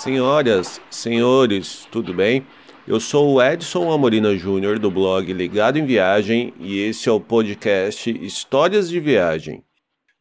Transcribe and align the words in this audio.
Senhoras, 0.00 0.80
senhores, 0.88 1.86
tudo 1.90 2.14
bem? 2.14 2.46
Eu 2.88 2.98
sou 2.98 3.34
o 3.34 3.42
Edson 3.42 3.92
Amorina 3.92 4.34
Júnior 4.34 4.78
do 4.78 4.90
blog 4.90 5.30
Ligado 5.30 5.78
em 5.78 5.84
Viagem 5.84 6.54
e 6.58 6.78
esse 6.78 7.06
é 7.06 7.12
o 7.12 7.20
podcast 7.20 8.10
Histórias 8.10 8.88
de 8.88 8.98
Viagem. 8.98 9.62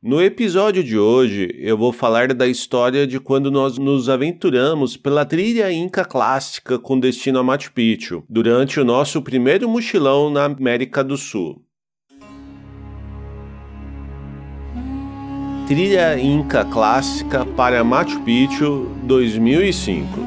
No 0.03 0.21
episódio 0.21 0.83
de 0.83 0.99
hoje, 0.99 1.55
eu 1.57 1.77
vou 1.77 1.93
falar 1.93 2.33
da 2.33 2.45
história 2.45 3.07
de 3.07 3.21
quando 3.21 3.49
nós 3.49 3.77
nos 3.77 4.09
aventuramos 4.09 4.97
pela 4.97 5.23
trilha 5.23 5.71
inca 5.71 6.03
clássica 6.03 6.77
com 6.77 6.99
destino 6.99 7.39
a 7.39 7.43
Machu 7.43 7.71
Picchu, 7.71 8.25
durante 8.27 8.81
o 8.81 8.85
nosso 8.85 9.21
primeiro 9.21 9.69
mochilão 9.69 10.29
na 10.29 10.43
América 10.43 11.01
do 11.01 11.15
Sul. 11.15 11.63
Trilha 15.69 16.19
Inca 16.19 16.65
Clássica 16.65 17.45
para 17.45 17.83
Machu 17.83 18.19
Picchu 18.21 18.89
2005. 19.03 20.19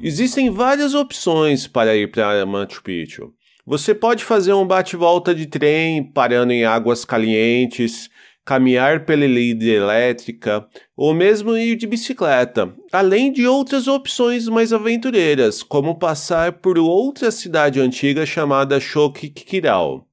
Existem 0.00 0.48
várias 0.48 0.94
opções 0.94 1.66
para 1.66 1.96
ir 1.96 2.12
para 2.12 2.46
Machu 2.46 2.84
Picchu. 2.84 3.34
Você 3.66 3.96
pode 3.96 4.22
fazer 4.22 4.52
um 4.52 4.64
bate-volta 4.64 5.34
de 5.34 5.46
trem 5.46 6.04
parando 6.04 6.52
em 6.52 6.64
águas 6.64 7.04
calientes, 7.04 8.08
caminhar 8.44 9.04
pela 9.04 9.24
hidrelétrica 9.24 10.68
ou 10.96 11.12
mesmo 11.12 11.56
ir 11.56 11.74
de 11.74 11.88
bicicleta, 11.88 12.72
além 12.92 13.32
de 13.32 13.44
outras 13.44 13.88
opções 13.88 14.46
mais 14.46 14.72
aventureiras, 14.72 15.64
como 15.64 15.98
passar 15.98 16.52
por 16.52 16.78
outra 16.78 17.32
cidade 17.32 17.80
antiga 17.80 18.24
chamada 18.24 18.78
Choquequirau. 18.78 20.05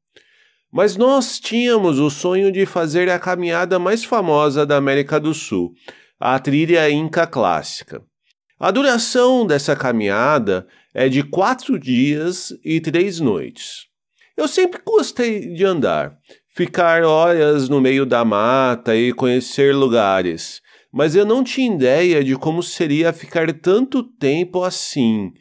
Mas 0.73 0.97
nós 0.97 1.39
tínhamos 1.39 1.99
o 1.99 2.09
sonho 2.09 2.51
de 2.51 2.65
fazer 2.65 3.07
a 3.07 3.19
caminhada 3.19 3.77
mais 3.77 4.03
famosa 4.03 4.65
da 4.65 4.75
América 4.75 5.19
do 5.19 5.31
Sul, 5.31 5.71
a 6.19 6.39
trilha 6.39 6.89
Inca 6.89 7.27
Clássica. 7.27 8.01
A 8.59 8.71
duração 8.71 9.45
dessa 9.45 9.75
caminhada 9.75 10.65
é 10.91 11.07
de 11.07 11.21
quatro 11.21 11.77
dias 11.77 12.51
e 12.65 12.81
três 12.81 13.19
noites. 13.19 13.85
Eu 14.35 14.47
sempre 14.47 14.81
gostei 14.83 15.53
de 15.53 15.63
andar, 15.63 16.17
ficar 16.55 17.03
horas 17.03 17.69
no 17.69 17.79
meio 17.79 18.03
da 18.03 18.25
mata 18.25 18.95
e 18.95 19.13
conhecer 19.13 19.75
lugares, 19.75 20.59
mas 20.91 21.15
eu 21.15 21.23
não 21.23 21.43
tinha 21.43 21.71
ideia 21.71 22.23
de 22.23 22.35
como 22.35 22.63
seria 22.63 23.13
ficar 23.13 23.53
tanto 23.53 24.01
tempo 24.01 24.63
assim, 24.63 25.33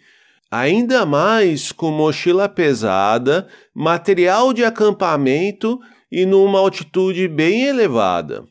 ainda 0.53 1.07
mais 1.07 1.73
com 1.73 1.91
mochila 1.91 2.47
pesada, 2.47 3.49
material 3.75 4.53
de 4.53 4.63
acampamento 4.63 5.81
e 6.11 6.27
numa 6.27 6.59
altitude 6.59 7.27
bem 7.27 7.63
elevada. 7.63 8.45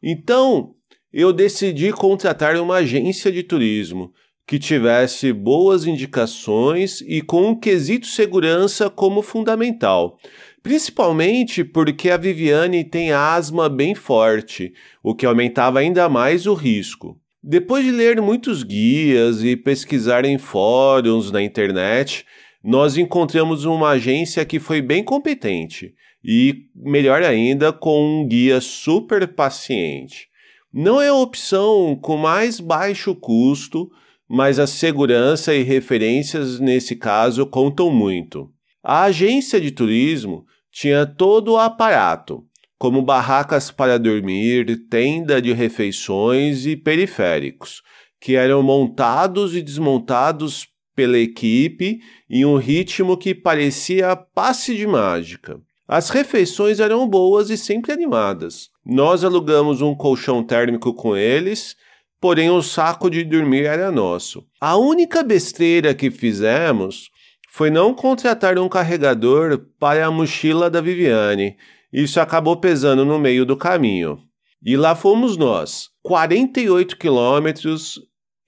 Então, 0.00 0.76
eu 1.12 1.32
decidi 1.32 1.92
contratar 1.92 2.54
uma 2.54 2.76
agência 2.76 3.32
de 3.32 3.42
turismo 3.42 4.12
que 4.46 4.60
tivesse 4.60 5.32
boas 5.32 5.86
indicações 5.86 7.00
e 7.00 7.20
com 7.20 7.48
um 7.48 7.58
quesito 7.58 8.06
segurança 8.06 8.88
como 8.88 9.20
fundamental. 9.20 10.18
Principalmente 10.62 11.64
porque 11.64 12.10
a 12.10 12.16
Viviane 12.16 12.84
tem 12.84 13.10
asma 13.10 13.68
bem 13.68 13.96
forte, 13.96 14.72
o 15.02 15.16
que 15.16 15.26
aumentava 15.26 15.80
ainda 15.80 16.08
mais 16.08 16.46
o 16.46 16.54
risco. 16.54 17.18
Depois 17.42 17.84
de 17.84 17.90
ler 17.90 18.20
muitos 18.20 18.62
guias 18.62 19.42
e 19.42 19.56
pesquisar 19.56 20.26
em 20.26 20.36
fóruns 20.36 21.30
na 21.30 21.42
internet, 21.42 22.26
nós 22.62 22.98
encontramos 22.98 23.64
uma 23.64 23.90
agência 23.90 24.44
que 24.44 24.60
foi 24.60 24.82
bem 24.82 25.02
competente 25.02 25.94
e, 26.22 26.66
melhor 26.76 27.22
ainda, 27.22 27.72
com 27.72 28.20
um 28.20 28.28
guia 28.28 28.60
super 28.60 29.26
paciente. 29.26 30.28
Não 30.70 31.00
é 31.00 31.08
a 31.08 31.14
opção 31.14 31.98
com 32.00 32.18
mais 32.18 32.60
baixo 32.60 33.14
custo, 33.14 33.90
mas 34.28 34.58
a 34.58 34.66
segurança 34.66 35.54
e 35.54 35.62
referências 35.62 36.60
nesse 36.60 36.94
caso 36.94 37.46
contam 37.46 37.90
muito. 37.90 38.52
A 38.82 39.04
agência 39.04 39.58
de 39.58 39.70
turismo 39.70 40.44
tinha 40.70 41.06
todo 41.06 41.52
o 41.52 41.58
aparato, 41.58 42.44
como 42.80 43.02
barracas 43.02 43.70
para 43.70 43.98
dormir, 43.98 44.88
tenda 44.88 45.40
de 45.42 45.52
refeições 45.52 46.64
e 46.64 46.74
periféricos, 46.74 47.82
que 48.18 48.36
eram 48.36 48.62
montados 48.62 49.54
e 49.54 49.60
desmontados 49.60 50.66
pela 50.96 51.18
equipe 51.18 52.00
em 52.28 52.46
um 52.46 52.56
ritmo 52.56 53.18
que 53.18 53.34
parecia 53.34 54.16
passe 54.16 54.74
de 54.74 54.86
mágica. 54.86 55.60
As 55.86 56.08
refeições 56.08 56.80
eram 56.80 57.06
boas 57.06 57.50
e 57.50 57.58
sempre 57.58 57.92
animadas. 57.92 58.70
Nós 58.82 59.24
alugamos 59.24 59.82
um 59.82 59.94
colchão 59.94 60.42
térmico 60.42 60.94
com 60.94 61.14
eles, 61.14 61.76
porém 62.18 62.48
o 62.48 62.62
saco 62.62 63.10
de 63.10 63.24
dormir 63.24 63.66
era 63.66 63.92
nosso. 63.92 64.42
A 64.58 64.78
única 64.78 65.22
besteira 65.22 65.92
que 65.92 66.10
fizemos 66.10 67.10
foi 67.50 67.68
não 67.68 67.92
contratar 67.92 68.58
um 68.58 68.70
carregador 68.70 69.66
para 69.78 70.06
a 70.06 70.10
mochila 70.10 70.70
da 70.70 70.80
Viviane 70.80 71.58
isso 71.92 72.20
acabou 72.20 72.56
pesando 72.56 73.04
no 73.04 73.18
meio 73.18 73.44
do 73.44 73.56
caminho. 73.56 74.18
E 74.64 74.76
lá 74.76 74.94
fomos 74.94 75.36
nós, 75.36 75.88
48 76.02 76.96
quilômetros 76.96 77.98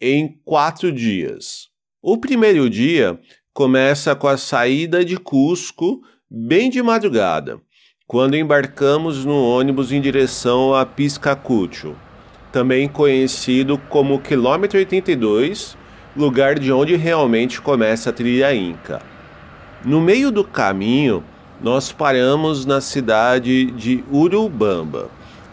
em 0.01 0.39
quatro 0.45 0.93
dias. 0.93 1.69
O 2.03 2.19
primeiro 2.19 2.69
dia 2.69 3.19
começa 3.55 4.15
com 4.15 4.29
a 4.29 4.37
saída 4.37 5.05
de 5.05 5.17
Cusco, 5.17 6.01
bem 6.31 6.69
de 6.69 6.83
madrugada, 6.83 7.61
quando 8.07 8.37
embarcamos 8.37 9.25
no 9.25 9.43
ônibus 9.43 9.93
em 9.93 10.01
direção 10.01 10.75
a 10.75 10.85
Piscacucho, 10.85 11.95
também 12.51 12.89
conhecido 12.89 13.79
como 13.89 14.21
quilômetro 14.21 14.79
82, 14.79 15.77
lugar 16.17 16.59
de 16.59 16.71
onde 16.71 16.95
realmente 16.97 17.61
começa 17.61 18.11
a 18.11 18.13
trilha 18.13 18.55
Inca. 18.55 19.01
No 19.85 20.01
meio 20.01 20.31
do 20.31 20.45
caminho, 20.45 21.25
nós 21.63 21.93
paramos 21.93 22.67
na 22.67 22.81
cidade 22.81 23.67
de 23.67 24.03
Urubamba 24.11 25.09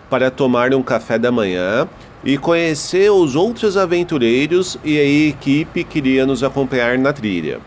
para 0.09 0.31
tomar 0.31 0.73
um 0.73 0.81
café 0.81 1.19
da 1.19 1.31
manhã 1.31 1.87
e 2.23 2.35
conhecer 2.37 3.11
os 3.11 3.35
outros 3.35 3.77
aventureiros 3.77 4.77
e 4.83 4.97
a 4.97 5.03
equipe 5.29 5.83
que 5.83 5.99
iria 5.99 6.25
nos 6.25 6.43
acompanhar 6.43 6.97
na 6.97 7.13
trilha. 7.13 7.59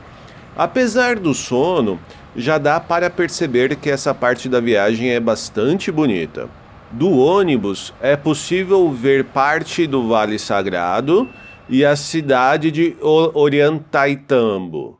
Apesar 0.57 1.17
do 1.17 1.33
sono, 1.33 2.01
já 2.37 2.59
dá 2.59 2.81
para 2.81 3.09
perceber 3.09 3.77
que 3.77 3.89
essa 3.89 4.13
parte 4.13 4.49
da 4.49 4.59
viagem 4.61 5.11
é 5.11 5.21
bastante 5.21 5.93
bonita. 5.93 6.49
Do 6.91 7.11
ônibus 7.11 7.95
é 8.03 8.17
possível 8.17 8.91
ver 8.91 9.25
parte 9.25 9.87
do 9.87 10.09
Vale 10.09 10.39
Sagrado 10.39 11.29
e 11.69 11.85
a 11.85 11.95
cidade 11.95 12.71
de 12.71 12.97
Orientaitambo. 13.01 14.99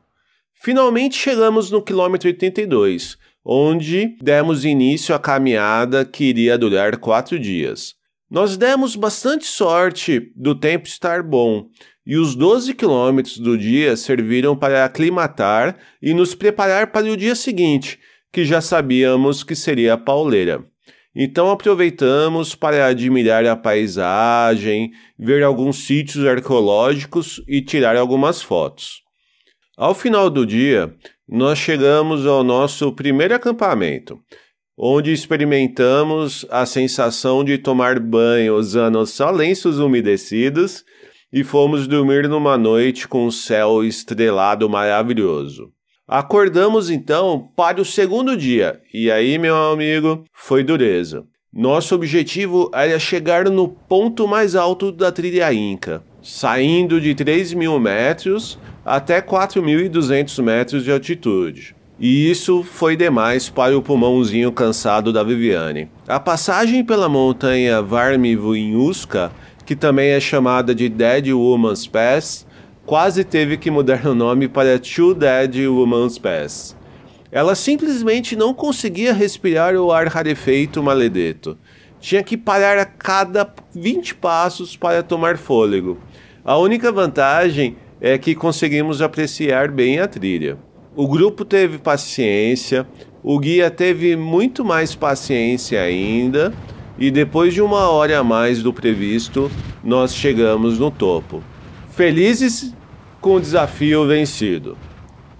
Finalmente 0.53 1.17
chegamos 1.17 1.69
no 1.69 1.81
quilômetro 1.81 2.29
82 2.29 3.17
onde 3.45 4.15
demos 4.21 4.63
início 4.65 5.13
à 5.13 5.19
caminhada 5.19 6.05
que 6.05 6.25
iria 6.25 6.57
durar 6.57 6.97
quatro 6.97 7.37
dias. 7.39 7.95
Nós 8.29 8.57
demos 8.57 8.95
bastante 8.95 9.45
sorte 9.45 10.31
do 10.35 10.55
tempo 10.55 10.87
estar 10.87 11.21
bom, 11.21 11.67
e 12.05 12.17
os 12.17 12.35
12 12.35 12.73
quilômetros 12.73 13.37
do 13.37 13.57
dia 13.57 13.95
serviram 13.95 14.55
para 14.55 14.85
aclimatar 14.85 15.77
e 16.01 16.13
nos 16.13 16.33
preparar 16.35 16.91
para 16.91 17.11
o 17.11 17.17
dia 17.17 17.35
seguinte, 17.35 17.99
que 18.31 18.43
já 18.43 18.59
sabíamos 18.59 19.43
que 19.43 19.55
seria 19.55 19.93
a 19.93 19.97
pauleira. 19.97 20.65
Então 21.15 21.51
aproveitamos 21.51 22.55
para 22.55 22.87
admirar 22.87 23.45
a 23.45 23.55
paisagem, 23.55 24.91
ver 25.17 25.43
alguns 25.43 25.85
sítios 25.85 26.25
arqueológicos 26.25 27.41
e 27.47 27.61
tirar 27.61 27.95
algumas 27.95 28.41
fotos. 28.41 29.02
Ao 29.75 29.95
final 29.95 30.29
do 30.29 30.45
dia, 30.45 30.93
nós 31.27 31.57
chegamos 31.57 32.27
ao 32.27 32.43
nosso 32.43 32.91
primeiro 32.91 33.33
acampamento, 33.33 34.19
onde 34.77 35.11
experimentamos 35.11 36.45
a 36.51 36.63
sensação 36.63 37.43
de 37.43 37.57
tomar 37.57 37.99
banho 37.99 38.55
usando 38.55 39.03
só 39.07 39.31
lenços 39.31 39.79
umedecidos 39.79 40.83
e 41.31 41.43
fomos 41.43 41.87
dormir 41.87 42.29
numa 42.29 42.55
noite 42.55 43.07
com 43.07 43.25
um 43.25 43.31
céu 43.31 43.83
estrelado 43.83 44.69
maravilhoso. 44.69 45.71
Acordamos 46.07 46.91
então 46.91 47.49
para 47.55 47.81
o 47.81 47.85
segundo 47.85 48.37
dia, 48.37 48.79
e 48.93 49.09
aí, 49.09 49.39
meu 49.39 49.55
amigo, 49.55 50.23
foi 50.31 50.63
dureza. 50.63 51.25
Nosso 51.51 51.95
objetivo 51.95 52.69
era 52.75 52.99
chegar 52.99 53.49
no 53.49 53.67
ponto 53.67 54.27
mais 54.27 54.55
alto 54.55 54.91
da 54.91 55.11
trilha 55.11 55.51
Inca, 55.51 56.03
saindo 56.21 57.01
de 57.01 57.15
3 57.15 57.55
mil 57.55 57.79
metros 57.79 58.59
até 58.85 59.21
4.200 59.21 60.41
metros 60.43 60.83
de 60.83 60.91
altitude. 60.91 61.75
E 61.99 62.29
isso 62.29 62.63
foi 62.63 62.95
demais 62.95 63.49
para 63.49 63.77
o 63.77 63.81
pulmãozinho 63.81 64.51
cansado 64.51 65.13
da 65.13 65.23
Viviane. 65.23 65.89
A 66.07 66.19
passagem 66.19 66.83
pela 66.83 67.07
montanha 67.07 67.81
Varmivuinhuska, 67.81 69.31
que 69.65 69.75
também 69.75 70.09
é 70.09 70.19
chamada 70.19 70.73
de 70.75 70.89
Dead 70.89 71.29
Woman's 71.29 71.87
Pass, 71.87 72.45
quase 72.85 73.23
teve 73.23 73.57
que 73.57 73.71
mudar 73.71 74.05
o 74.05 74.15
nome 74.15 74.47
para 74.47 74.79
Two 74.79 75.13
Dead 75.13 75.67
Woman's 75.67 76.17
Pass. 76.17 76.75
Ela 77.31 77.55
simplesmente 77.55 78.35
não 78.35 78.53
conseguia 78.53 79.13
respirar 79.13 79.75
o 79.75 79.91
ar 79.91 80.07
rarefeito 80.07 80.83
maledeto. 80.83 81.57
tinha 81.99 82.21
que 82.21 82.35
parar 82.35 82.77
a 82.77 82.85
cada 82.85 83.49
20 83.73 84.15
passos 84.15 84.75
para 84.75 85.01
tomar 85.01 85.37
fôlego. 85.37 85.97
A 86.43 86.57
única 86.57 86.91
vantagem 86.91 87.77
é 88.03 88.17
que 88.17 88.35
conseguimos 88.35 89.01
apreciar 89.01 89.71
bem 89.71 89.99
a 90.01 90.07
trilha. 90.09 90.57
O 90.93 91.07
grupo 91.07 91.45
teve 91.45 91.77
paciência, 91.77 92.85
o 93.23 93.39
guia 93.39 93.71
teve 93.71 94.17
muito 94.17 94.65
mais 94.65 94.93
paciência 94.93 95.81
ainda, 95.81 96.53
e 96.99 97.09
depois 97.09 97.53
de 97.53 97.61
uma 97.61 97.89
hora 97.89 98.19
a 98.19 98.23
mais 98.23 98.61
do 98.61 98.73
previsto, 98.73 99.49
nós 99.81 100.13
chegamos 100.13 100.77
no 100.77 100.91
topo. 100.91 101.41
Felizes 101.91 102.75
com 103.21 103.35
o 103.35 103.39
desafio 103.39 104.05
vencido. 104.05 104.77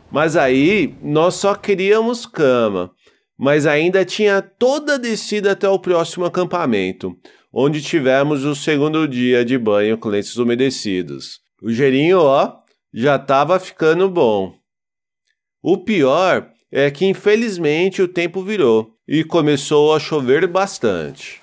Mas 0.10 0.38
aí 0.38 0.96
nós 1.04 1.36
só 1.36 1.54
queríamos 1.56 2.26
cama, 2.26 2.92
mas 3.38 3.66
ainda 3.66 4.06
tinha 4.06 4.42
toda 4.42 4.96
a 4.96 4.98
descida 4.98 5.52
até 5.52 5.68
o 5.68 5.78
próximo 5.78 6.24
acampamento, 6.24 7.14
onde 7.52 7.82
tivemos 7.82 8.46
o 8.46 8.56
segundo 8.56 9.06
dia 9.06 9.44
de 9.44 9.58
banho 9.58 9.98
com 9.98 10.08
lenços 10.08 10.38
umedecidos. 10.38 11.43
O 11.64 11.72
gerinho, 11.72 12.20
ó, 12.20 12.58
já 12.94 13.16
estava 13.16 13.58
ficando 13.58 14.10
bom. 14.10 14.54
O 15.62 15.78
pior 15.78 16.48
é 16.70 16.92
que 16.92 17.06
infelizmente 17.06 18.02
o 18.02 18.08
tempo 18.10 18.44
virou 18.44 18.94
e 19.08 19.24
começou 19.24 19.96
a 19.96 20.00
chover 20.00 20.46
bastante. 20.46 21.42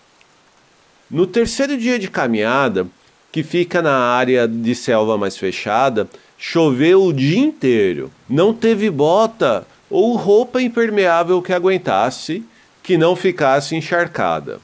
No 1.10 1.26
terceiro 1.26 1.74
dia 1.78 1.98
de 1.98 2.10
caminhada, 2.10 2.86
que 3.32 3.42
fica 3.42 3.80
na 3.80 3.96
área 3.96 4.46
de 4.46 4.74
selva 4.74 5.16
mais 5.16 5.38
fechada, 5.38 6.06
choveu 6.36 7.02
o 7.02 7.14
dia 7.14 7.38
inteiro. 7.38 8.12
Não 8.28 8.52
teve 8.52 8.90
bota 8.90 9.66
ou 9.88 10.16
roupa 10.16 10.60
impermeável 10.60 11.40
que 11.40 11.54
aguentasse, 11.54 12.44
que 12.82 12.98
não 12.98 13.16
ficasse 13.16 13.74
encharcada. 13.74 14.60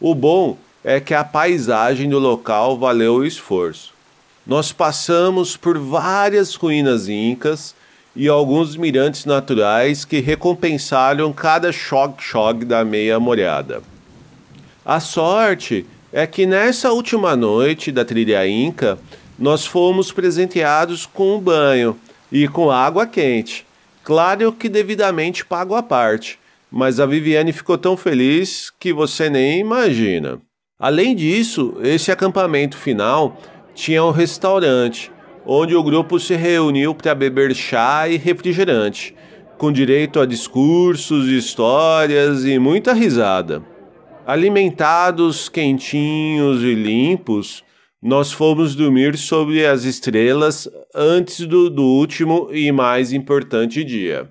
O 0.00 0.12
bom 0.12 0.58
é 0.82 0.98
que 0.98 1.14
a 1.14 1.22
paisagem 1.22 2.10
do 2.10 2.18
local 2.18 2.76
valeu 2.76 3.14
o 3.14 3.24
esforço. 3.24 3.96
Nós 4.48 4.72
passamos 4.72 5.58
por 5.58 5.78
várias 5.78 6.54
ruínas 6.54 7.06
incas 7.06 7.74
e 8.16 8.26
alguns 8.28 8.76
mirantes 8.76 9.26
naturais 9.26 10.06
que 10.06 10.20
recompensaram 10.20 11.30
cada 11.34 11.70
choque-choque 11.70 12.64
da 12.64 12.82
meia 12.82 13.20
molhada. 13.20 13.82
A 14.82 15.00
sorte 15.00 15.84
é 16.10 16.26
que 16.26 16.46
nessa 16.46 16.90
última 16.90 17.36
noite 17.36 17.92
da 17.92 18.06
trilha 18.06 18.48
inca, 18.48 18.98
nós 19.38 19.66
fomos 19.66 20.10
presenteados 20.10 21.04
com 21.04 21.36
um 21.36 21.38
banho 21.38 21.94
e 22.32 22.48
com 22.48 22.70
água 22.70 23.06
quente. 23.06 23.66
Claro 24.02 24.50
que 24.50 24.70
devidamente 24.70 25.44
pago 25.44 25.74
à 25.74 25.82
parte, 25.82 26.38
mas 26.70 26.98
a 26.98 27.04
Viviane 27.04 27.52
ficou 27.52 27.76
tão 27.76 27.98
feliz 27.98 28.72
que 28.80 28.94
você 28.94 29.28
nem 29.28 29.60
imagina. 29.60 30.40
Além 30.78 31.14
disso, 31.14 31.76
esse 31.82 32.10
acampamento 32.10 32.78
final 32.78 33.38
tinha 33.78 34.02
um 34.02 34.10
restaurante 34.10 35.12
onde 35.46 35.76
o 35.76 35.82
grupo 35.84 36.18
se 36.18 36.34
reuniu 36.34 36.92
para 36.92 37.14
beber 37.14 37.54
chá 37.54 38.08
e 38.08 38.16
refrigerante, 38.16 39.14
com 39.56 39.70
direito 39.70 40.18
a 40.18 40.26
discursos, 40.26 41.28
histórias 41.28 42.44
e 42.44 42.58
muita 42.58 42.92
risada. 42.92 43.62
Alimentados, 44.26 45.48
quentinhos 45.48 46.60
e 46.64 46.74
limpos, 46.74 47.62
nós 48.02 48.32
fomos 48.32 48.74
dormir 48.74 49.16
sobre 49.16 49.64
as 49.64 49.84
estrelas 49.84 50.68
antes 50.92 51.46
do, 51.46 51.70
do 51.70 51.84
último 51.84 52.48
e 52.52 52.72
mais 52.72 53.12
importante 53.12 53.84
dia, 53.84 54.28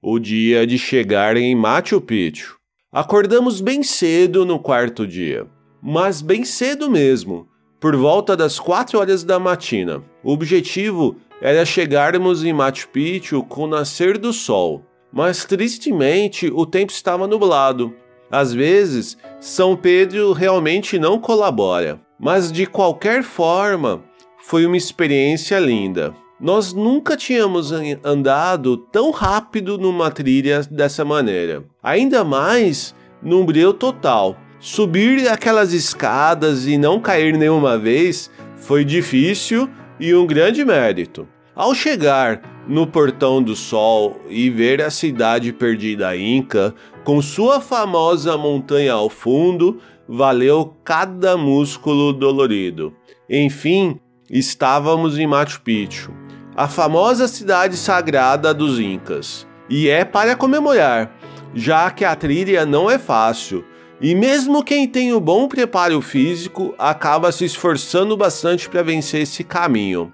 o 0.00 0.20
dia 0.20 0.64
de 0.64 0.78
chegar 0.78 1.36
em 1.36 1.52
Machu 1.56 2.00
Picchu. 2.00 2.56
Acordamos 2.92 3.60
bem 3.60 3.82
cedo 3.82 4.46
no 4.46 4.60
quarto 4.60 5.04
dia, 5.04 5.48
mas 5.82 6.22
bem 6.22 6.44
cedo 6.44 6.88
mesmo 6.88 7.52
por 7.84 7.94
volta 7.96 8.34
das 8.34 8.58
4 8.58 8.98
horas 8.98 9.24
da 9.24 9.38
matina. 9.38 10.02
O 10.22 10.32
objetivo 10.32 11.16
era 11.38 11.66
chegarmos 11.66 12.42
em 12.42 12.50
Machu 12.50 12.88
Picchu 12.88 13.42
com 13.42 13.64
o 13.64 13.66
nascer 13.66 14.16
do 14.16 14.32
sol, 14.32 14.82
mas 15.12 15.44
tristemente 15.44 16.50
o 16.50 16.64
tempo 16.64 16.90
estava 16.90 17.26
nublado. 17.26 17.92
Às 18.30 18.54
vezes, 18.54 19.18
São 19.38 19.76
Pedro 19.76 20.32
realmente 20.32 20.98
não 20.98 21.18
colabora, 21.18 22.00
mas 22.18 22.50
de 22.50 22.64
qualquer 22.64 23.22
forma, 23.22 24.02
foi 24.38 24.64
uma 24.64 24.78
experiência 24.78 25.58
linda. 25.58 26.14
Nós 26.40 26.72
nunca 26.72 27.18
tínhamos 27.18 27.70
andado 28.02 28.78
tão 28.78 29.10
rápido 29.10 29.76
numa 29.76 30.10
trilha 30.10 30.62
dessa 30.70 31.04
maneira, 31.04 31.62
ainda 31.82 32.24
mais 32.24 32.94
num 33.22 33.44
breu 33.44 33.74
total. 33.74 34.38
Subir 34.64 35.28
aquelas 35.28 35.74
escadas 35.74 36.66
e 36.66 36.78
não 36.78 36.98
cair 36.98 37.36
nenhuma 37.36 37.76
vez 37.76 38.30
foi 38.56 38.82
difícil 38.82 39.68
e 40.00 40.14
um 40.14 40.26
grande 40.26 40.64
mérito. 40.64 41.28
Ao 41.54 41.74
chegar 41.74 42.40
no 42.66 42.86
Portão 42.86 43.42
do 43.42 43.54
Sol 43.54 44.22
e 44.26 44.48
ver 44.48 44.80
a 44.80 44.88
cidade 44.88 45.52
perdida 45.52 46.16
inca, 46.16 46.74
com 47.04 47.20
sua 47.20 47.60
famosa 47.60 48.38
montanha 48.38 48.94
ao 48.94 49.10
fundo, 49.10 49.82
valeu 50.08 50.74
cada 50.82 51.36
músculo 51.36 52.10
dolorido. 52.14 52.94
Enfim, 53.28 54.00
estávamos 54.30 55.18
em 55.18 55.26
Machu 55.26 55.60
Picchu, 55.60 56.10
a 56.56 56.66
famosa 56.68 57.28
cidade 57.28 57.76
sagrada 57.76 58.54
dos 58.54 58.80
Incas. 58.80 59.46
E 59.68 59.90
é 59.90 60.06
para 60.06 60.34
comemorar, 60.34 61.14
já 61.54 61.90
que 61.90 62.02
a 62.02 62.16
trilha 62.16 62.64
não 62.64 62.90
é 62.90 62.98
fácil 62.98 63.62
e 64.04 64.14
mesmo 64.14 64.62
quem 64.62 64.86
tem 64.86 65.14
o 65.14 65.16
um 65.16 65.20
bom 65.20 65.48
preparo 65.48 65.98
físico 66.02 66.74
acaba 66.76 67.32
se 67.32 67.46
esforçando 67.46 68.14
bastante 68.14 68.68
para 68.68 68.82
vencer 68.82 69.22
esse 69.22 69.42
caminho. 69.42 70.12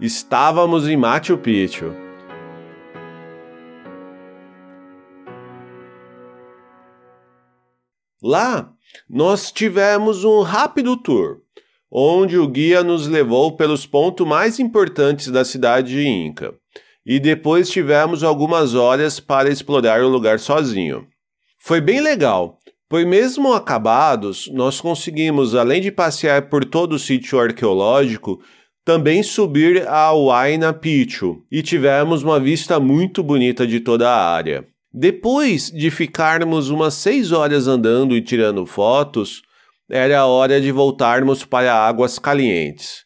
Estávamos 0.00 0.86
em 0.86 0.96
Machu 0.96 1.36
Picchu. 1.36 1.92
Lá, 8.22 8.70
nós 9.10 9.50
tivemos 9.50 10.22
um 10.22 10.40
rápido 10.42 10.96
tour, 10.96 11.38
onde 11.90 12.38
o 12.38 12.46
guia 12.46 12.84
nos 12.84 13.08
levou 13.08 13.56
pelos 13.56 13.84
pontos 13.84 14.24
mais 14.24 14.60
importantes 14.60 15.26
da 15.26 15.44
cidade 15.44 16.06
Inca, 16.06 16.54
e 17.04 17.18
depois 17.18 17.68
tivemos 17.68 18.22
algumas 18.22 18.76
horas 18.76 19.18
para 19.18 19.50
explorar 19.50 20.02
o 20.02 20.08
lugar 20.08 20.38
sozinho. 20.38 21.08
Foi 21.58 21.80
bem 21.80 22.00
legal, 22.00 22.60
Pois 22.94 23.04
mesmo 23.04 23.52
acabados, 23.52 24.48
nós 24.54 24.80
conseguimos, 24.80 25.56
além 25.56 25.80
de 25.80 25.90
passear 25.90 26.48
por 26.48 26.64
todo 26.64 26.92
o 26.92 26.98
sítio 27.00 27.40
arqueológico, 27.40 28.40
também 28.84 29.20
subir 29.20 29.84
ao 29.88 30.26
Huayna 30.26 30.72
Picchu 30.72 31.42
e 31.50 31.60
tivemos 31.60 32.22
uma 32.22 32.38
vista 32.38 32.78
muito 32.78 33.20
bonita 33.20 33.66
de 33.66 33.80
toda 33.80 34.08
a 34.08 34.32
área. 34.32 34.64
Depois 34.92 35.72
de 35.72 35.90
ficarmos 35.90 36.70
umas 36.70 36.94
seis 36.94 37.32
horas 37.32 37.66
andando 37.66 38.16
e 38.16 38.22
tirando 38.22 38.64
fotos, 38.64 39.42
era 39.90 40.24
hora 40.24 40.60
de 40.60 40.70
voltarmos 40.70 41.44
para 41.44 41.74
Águas 41.74 42.16
Calientes. 42.20 43.00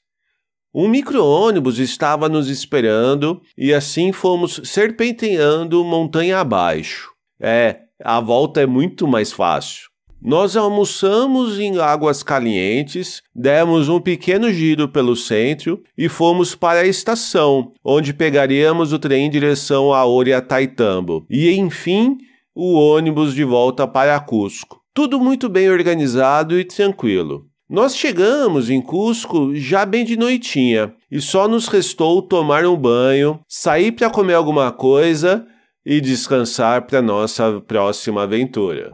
Um 0.74 0.86
micro-ônibus 0.86 1.78
estava 1.78 2.28
nos 2.28 2.50
esperando 2.50 3.40
e 3.56 3.72
assim 3.72 4.12
fomos 4.12 4.60
serpenteando 4.64 5.82
montanha 5.82 6.40
abaixo. 6.40 7.08
É, 7.40 7.87
a 8.04 8.20
volta 8.20 8.60
é 8.60 8.66
muito 8.66 9.06
mais 9.06 9.32
fácil. 9.32 9.88
Nós 10.20 10.56
almoçamos 10.56 11.60
em 11.60 11.78
Águas 11.78 12.24
Calientes, 12.24 13.22
demos 13.32 13.88
um 13.88 14.00
pequeno 14.00 14.52
giro 14.52 14.88
pelo 14.88 15.14
centro 15.14 15.80
e 15.96 16.08
fomos 16.08 16.56
para 16.56 16.80
a 16.80 16.86
estação, 16.86 17.70
onde 17.84 18.12
pegaríamos 18.12 18.92
o 18.92 18.98
trem 18.98 19.26
em 19.26 19.30
direção 19.30 19.92
a 19.92 20.04
Oriataitambo 20.04 21.24
e, 21.30 21.52
enfim, 21.52 22.18
o 22.52 22.74
ônibus 22.74 23.32
de 23.32 23.44
volta 23.44 23.86
para 23.86 24.18
Cusco. 24.18 24.80
Tudo 24.92 25.20
muito 25.20 25.48
bem 25.48 25.70
organizado 25.70 26.58
e 26.58 26.64
tranquilo. 26.64 27.46
Nós 27.70 27.94
chegamos 27.94 28.70
em 28.70 28.82
Cusco 28.82 29.54
já 29.54 29.86
bem 29.86 30.04
de 30.04 30.16
noitinha 30.16 30.92
e 31.08 31.20
só 31.20 31.46
nos 31.46 31.68
restou 31.68 32.20
tomar 32.22 32.66
um 32.66 32.74
banho, 32.74 33.38
sair 33.46 33.92
para 33.92 34.10
comer 34.10 34.34
alguma 34.34 34.72
coisa 34.72 35.46
e 35.90 36.02
descansar 36.02 36.82
para 36.82 37.00
nossa 37.00 37.62
próxima 37.66 38.24
aventura. 38.24 38.92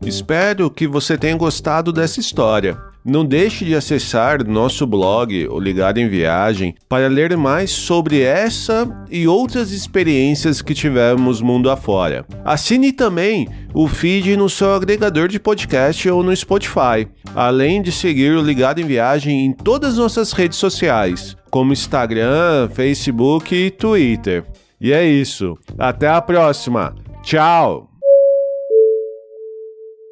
Espero 0.00 0.70
que 0.70 0.86
você 0.88 1.18
tenha 1.18 1.36
gostado 1.36 1.92
dessa 1.92 2.20
história. 2.20 2.78
Não 3.04 3.22
deixe 3.22 3.66
de 3.66 3.74
acessar 3.74 4.42
nosso 4.42 4.86
blog, 4.86 5.46
o 5.48 5.60
Ligado 5.60 5.98
em 5.98 6.08
Viagem, 6.08 6.74
para 6.88 7.06
ler 7.06 7.36
mais 7.36 7.70
sobre 7.70 8.22
essa 8.22 8.88
e 9.10 9.28
outras 9.28 9.72
experiências 9.72 10.62
que 10.62 10.72
tivemos 10.72 11.42
mundo 11.42 11.68
afora. 11.70 12.24
Assine 12.42 12.90
também 12.90 13.46
o 13.74 13.86
feed 13.86 14.38
no 14.38 14.48
seu 14.48 14.72
agregador 14.72 15.28
de 15.28 15.38
podcast 15.38 16.08
ou 16.08 16.22
no 16.22 16.34
Spotify, 16.34 17.06
além 17.34 17.82
de 17.82 17.92
seguir 17.92 18.30
o 18.30 18.42
Ligado 18.42 18.80
em 18.80 18.86
Viagem 18.86 19.44
em 19.44 19.52
todas 19.52 19.92
as 19.92 19.98
nossas 19.98 20.32
redes 20.32 20.56
sociais, 20.56 21.36
como 21.50 21.74
Instagram, 21.74 22.70
Facebook 22.72 23.54
e 23.54 23.70
Twitter. 23.70 24.46
E 24.84 24.92
é 24.92 25.02
isso. 25.02 25.58
Até 25.78 26.06
a 26.06 26.20
próxima. 26.20 26.94
Tchau! 27.22 27.88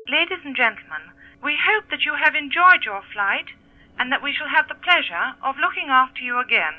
Ladies 0.08 0.40
and 0.46 0.56
gentlemen, 0.56 1.12
we 1.44 1.52
hope 1.60 1.84
that 1.90 2.06
you 2.06 2.14
have 2.14 2.34
enjoyed 2.34 2.82
your 2.86 3.02
flight 3.12 3.52
and 3.98 4.10
that 4.10 4.22
we 4.22 4.32
shall 4.32 4.48
have 4.48 4.66
the 4.68 4.80
pleasure 4.80 5.36
of 5.42 5.60
looking 5.60 5.90
after 5.90 6.24
you 6.24 6.38
again. 6.40 6.72